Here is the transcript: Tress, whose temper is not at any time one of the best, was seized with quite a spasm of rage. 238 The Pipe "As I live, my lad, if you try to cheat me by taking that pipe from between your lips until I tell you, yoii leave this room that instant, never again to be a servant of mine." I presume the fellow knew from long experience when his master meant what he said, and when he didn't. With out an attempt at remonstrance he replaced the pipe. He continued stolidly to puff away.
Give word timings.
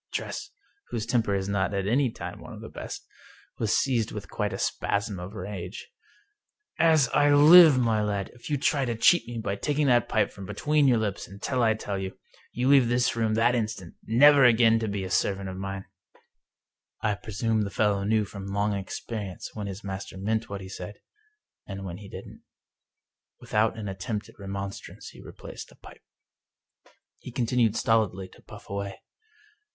Tress, 0.11 0.49
whose 0.87 1.05
temper 1.05 1.35
is 1.35 1.47
not 1.47 1.75
at 1.75 1.85
any 1.85 2.09
time 2.09 2.39
one 2.39 2.53
of 2.53 2.61
the 2.61 2.69
best, 2.69 3.05
was 3.59 3.77
seized 3.77 4.11
with 4.11 4.31
quite 4.31 4.51
a 4.51 4.57
spasm 4.57 5.19
of 5.19 5.35
rage. 5.35 5.91
238 6.79 6.89
The 6.89 6.89
Pipe 6.89 6.93
"As 6.93 7.07
I 7.09 7.33
live, 7.35 7.77
my 7.77 8.01
lad, 8.01 8.31
if 8.33 8.49
you 8.49 8.57
try 8.57 8.83
to 8.83 8.95
cheat 8.95 9.27
me 9.27 9.37
by 9.37 9.55
taking 9.55 9.85
that 9.85 10.09
pipe 10.09 10.31
from 10.31 10.47
between 10.47 10.87
your 10.87 10.97
lips 10.97 11.27
until 11.27 11.61
I 11.61 11.75
tell 11.75 11.99
you, 11.99 12.17
yoii 12.57 12.67
leave 12.67 12.87
this 12.89 13.15
room 13.15 13.35
that 13.35 13.53
instant, 13.53 13.93
never 14.03 14.43
again 14.43 14.79
to 14.79 14.87
be 14.87 15.03
a 15.03 15.11
servant 15.11 15.47
of 15.49 15.57
mine." 15.57 15.85
I 17.01 17.13
presume 17.13 17.61
the 17.61 17.69
fellow 17.69 18.03
knew 18.03 18.25
from 18.25 18.47
long 18.47 18.73
experience 18.73 19.53
when 19.53 19.67
his 19.67 19.83
master 19.83 20.17
meant 20.17 20.49
what 20.49 20.61
he 20.61 20.67
said, 20.69 20.95
and 21.67 21.85
when 21.85 21.97
he 21.99 22.09
didn't. 22.09 22.41
With 23.39 23.53
out 23.53 23.77
an 23.77 23.87
attempt 23.87 24.29
at 24.29 24.39
remonstrance 24.39 25.09
he 25.09 25.21
replaced 25.21 25.69
the 25.69 25.75
pipe. 25.75 26.01
He 27.19 27.31
continued 27.31 27.75
stolidly 27.75 28.27
to 28.29 28.41
puff 28.41 28.67
away. 28.67 29.01